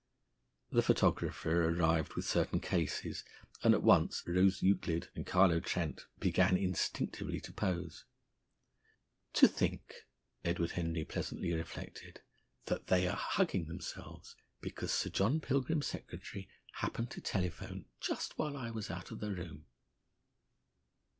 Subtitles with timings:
[0.71, 3.23] The photographer arrived with certain cases,
[3.61, 8.05] and at once Rose Euclid and Carlo Trent began instinctively to pose.
[9.33, 9.93] "To think,"
[10.43, 12.21] Edward Henry pleasantly reflected,
[12.65, 18.57] "that they are hugging themselves because Sir John Pilgrim's secretary happened to telephone just while
[18.57, 19.67] I was out of the room!"